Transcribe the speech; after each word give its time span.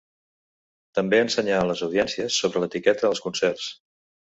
També 0.99 1.19
ensenyà 1.25 1.59
a 1.59 1.67
les 1.73 1.85
audiències 1.89 2.39
sobre 2.43 2.65
l'etiqueta 2.65 3.11
als 3.13 3.25
concerts. 3.29 3.71